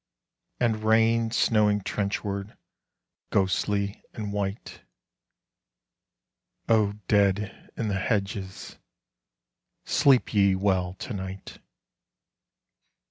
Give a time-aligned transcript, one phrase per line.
[0.59, 2.57] And rain snowing trenchward
[3.29, 4.81] ghostly and white.
[6.67, 8.79] O dead in the hedges,
[9.85, 11.59] sleep ye well to night!